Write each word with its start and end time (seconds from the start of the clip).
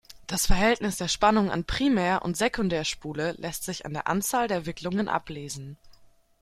Das 0.25 0.47
Verhältnis 0.47 0.97
der 0.97 1.07
Spannung 1.07 1.51
an 1.51 1.63
Primär- 1.63 2.23
und 2.23 2.35
Sekundärspule 2.35 3.33
lässt 3.33 3.65
sich 3.65 3.85
an 3.85 3.93
der 3.93 4.07
Anzahl 4.07 4.47
der 4.47 4.65
Wicklungen 4.65 5.07
ablesen. 5.07 5.77